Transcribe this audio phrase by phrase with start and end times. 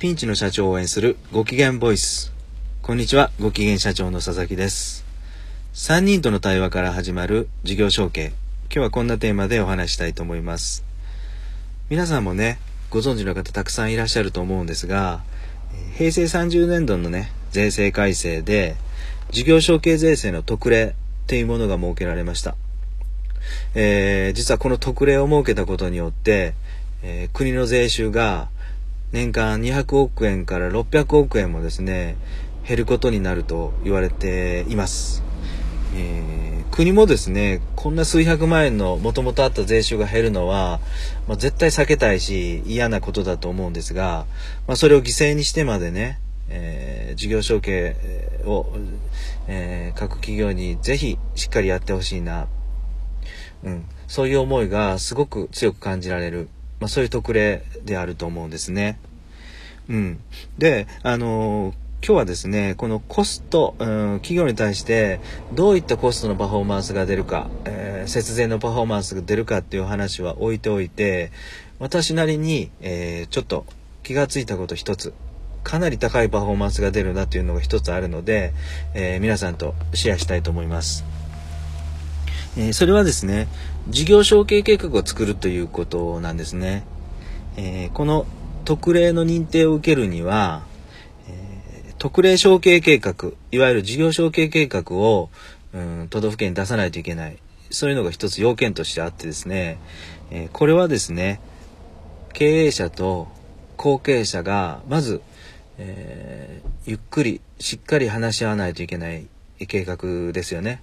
[0.00, 2.32] ピンチの社長を応援するご機嫌ボイス。
[2.80, 5.04] こんにちは、ご機嫌社長の佐々木です。
[5.74, 8.28] 3人との対話から始まる事業承継。
[8.28, 8.36] 今
[8.70, 10.86] 日はこんなテーマでお話したいと思います。
[11.90, 12.58] 皆さんもね、
[12.88, 15.20] ご存知の方たくさんいらっしゃると思うんですが、
[15.98, 18.76] 平成30年度のね、税制改正で、
[19.32, 22.56] 事業承継税制の特例っていうものが設けられました。
[23.74, 26.54] えー、実はこの特例を設けたことによって、
[27.02, 28.48] えー、国の税収が
[29.12, 32.16] 年間200億円から600億円もですね、
[32.66, 35.24] 減ることになると言われています。
[35.94, 40.78] えー、国もですね、こんな数百万円のもともとあった税収が減るのは、
[41.26, 44.26] まあ、絶対避けたいし嫌なことだと思うんですが、
[44.68, 47.96] まあ、それを犠牲にしてまでね、えー、事業承継
[48.44, 48.66] を、
[49.48, 52.46] えー、各企業にぜひしっかりやってほしいな、
[53.64, 56.48] うん、そういう思いがすごく強く感じられる、
[56.80, 58.98] まあ、そういう特例であると思うんですね。
[59.88, 60.20] うん、
[60.58, 63.86] で、あのー今日はですね、このコスト、うん、
[64.20, 65.20] 企業に対して
[65.52, 71.30] どういったコストのパフォーマンスが出るか、えー、節税のパフォーマンスが出るかっていう話は置いておいて、
[71.78, 73.66] 私なりに、えー、ちょっと
[74.02, 75.12] 気がついたこと一つ、
[75.62, 78.54] かなり高いパフォーマンスが出るなっていうのが一つあるので、
[78.94, 81.04] えー、皆さんとシェアしたいと思います。
[82.56, 83.48] えそれはですね、
[83.88, 86.84] 事業承継計画を作るということなんですね。
[87.56, 88.26] えこの
[88.64, 90.62] 特例の認定を受けるには、
[91.28, 95.30] え特例承継計画、いわゆる事業承継計画を、
[95.72, 97.38] うん、都道府県に出さないといけない。
[97.70, 99.78] そういうのが一つ要件としてあってですね、
[100.30, 101.40] え、これはですね、
[102.32, 103.28] 経営者と
[103.76, 105.22] 後継者が、まず、
[105.78, 109.26] え、ゆっくり、しっかり話し合わないといけない
[109.68, 110.82] 計画ですよね。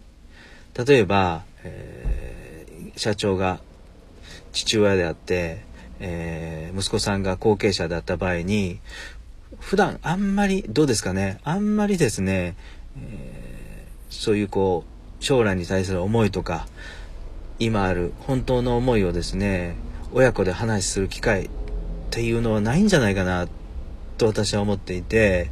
[0.85, 3.59] 例えば、えー、社長が
[4.51, 5.63] 父親であって、
[5.99, 8.79] えー、息子さんが後継者だった場合に、
[9.59, 12.55] 普段あんまり、どうですかね、あんまりですね、
[12.97, 14.83] えー、そういうこ
[15.19, 16.67] う、将来に対する思いとか、
[17.59, 19.75] 今ある本当の思いをですね、
[20.13, 21.49] 親子で話しする機会っ
[22.11, 23.47] ていうのはないんじゃないかな、
[24.17, 25.49] と私は思っていて、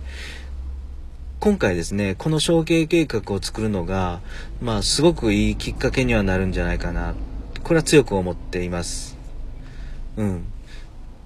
[1.45, 4.19] 今回ですね、この承継計画を作るのが、
[4.61, 7.13] まあ、すごくいいきっかけにはなるんじゃないかな。
[7.63, 9.15] これは強く思っています。
[10.17, 10.45] うん。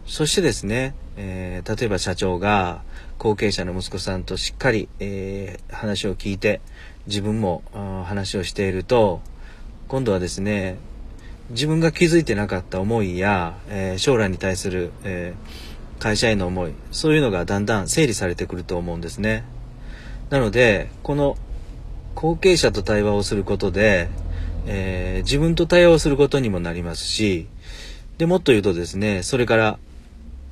[0.06, 2.82] そしてですね、えー、例えば社長が
[3.18, 6.60] 後継者の息子さんとしっかり、えー、話を聞いて
[7.08, 7.64] 自分も
[8.06, 9.22] 話をしていると
[9.88, 10.80] 今度はですね
[11.52, 15.34] 自分が気づいてなかった思いや、えー、将来に対する、え
[15.98, 19.46] 会社への思いそういうのがだんだん整理されてくると思うんですね
[20.30, 21.38] なのでこの
[22.16, 24.10] 後継者と対話をすることで、
[24.66, 27.48] え自分と対話をすることにもなりますし
[28.18, 29.80] でもっと言うとですねそれから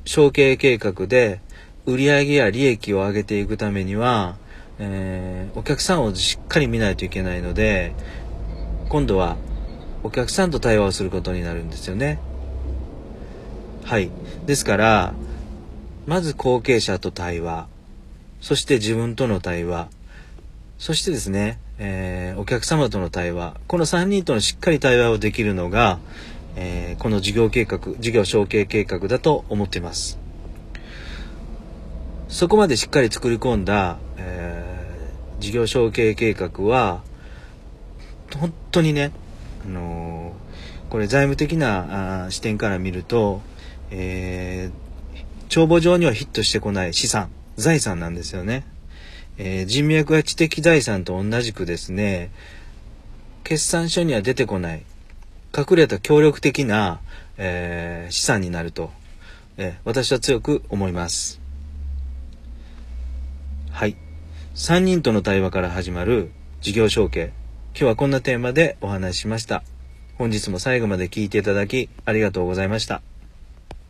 [0.05, 1.41] 承継計画で
[1.87, 4.35] 売上や利益を上げていくためには、
[4.77, 7.93] えー、お客さんをしっかり見ないといけないので、
[8.89, 9.37] 今度は
[10.03, 12.19] お客さんと対話をすることになるんですよね。
[13.85, 14.11] はい。
[14.45, 15.13] ですから、
[16.05, 17.69] まず後継者と対話、
[18.47, 19.89] そして自分との対話、
[20.77, 25.99] そしてですね、えー、お客様との対話、この3人とのしっかり対話をできるのが、
[26.55, 30.17] えー、この事業計画、事業承継計画だと思っています。
[32.29, 37.01] そこまでしっかり作り込んだ、えー、事業承継計画は、
[38.33, 39.11] 本当にね、
[39.65, 43.41] あのー、これ財務的なあ視点から見ると、
[43.91, 48.65] えー、帳簿上にはヒットしてこない資産、財産なんですよね。
[49.37, 52.31] えー、人脈や知的財産と同じくですね、
[53.43, 54.83] 決算書には出てこない
[55.57, 56.99] 隠れた協力的な、
[57.37, 58.91] えー、資産になると、
[59.57, 61.41] えー、私は強く思います。
[63.71, 63.97] はい。
[64.55, 66.31] 3人との対話から始まる
[66.61, 67.31] 事業承継。
[67.73, 69.63] 今日はこんなテーマでお話ししました。
[70.17, 73.01] 本日も最後まで聞いていただきありがとうございました。